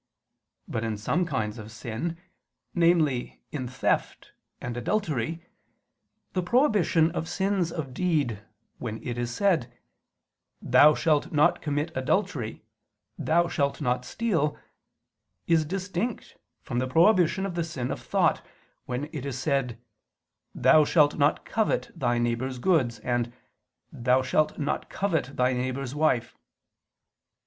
But 0.67 0.83
in 0.83 0.97
some 0.97 1.25
kinds 1.27 1.59
of 1.59 1.71
sin, 1.71 2.17
namely 2.73 3.43
in 3.51 3.67
theft 3.67 4.31
and 4.59 4.75
adultery, 4.75 5.45
the 6.33 6.41
prohibition 6.41 7.11
of 7.11 7.29
sins 7.29 7.71
of 7.71 7.93
deed, 7.93 8.41
when 8.79 8.97
it 9.03 9.19
is 9.19 9.31
said, 9.31 9.71
"Thou 10.59 10.95
shalt 10.95 11.31
not 11.31 11.61
commit 11.61 11.91
adultery, 11.95 12.63
Thou 13.19 13.47
shalt 13.47 13.79
not 13.79 14.03
steal," 14.03 14.57
is 15.45 15.65
distinct 15.65 16.35
from 16.63 16.79
the 16.79 16.87
prohibition 16.87 17.45
of 17.45 17.53
the 17.53 17.63
sin 17.63 17.91
of 17.91 18.01
thought, 18.01 18.41
when 18.87 19.07
it 19.13 19.23
is 19.23 19.37
said, 19.37 19.77
"Thou 20.55 20.83
shalt 20.83 21.15
not 21.15 21.45
covet 21.45 21.91
thy 21.95 22.17
neighbor's 22.17 22.57
goods," 22.57 22.97
and, 23.01 23.31
"Thou 23.91 24.23
shalt 24.23 24.57
not 24.57 24.89
covet 24.89 25.37
thy 25.37 25.53
neighbor's 25.53 25.93
wife." 25.93 26.35